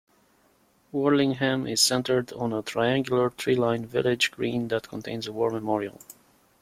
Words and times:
Warlingham 0.91 1.67
is 1.69 1.79
centred 1.79 2.33
on 2.33 2.53
a 2.53 2.63
triangular, 2.63 3.29
tree-lined 3.29 3.85
village 3.87 4.31
green 4.31 4.67
that 4.69 4.89
contains 4.89 5.27
a 5.27 5.31
war 5.31 5.51
memorial. 5.51 5.99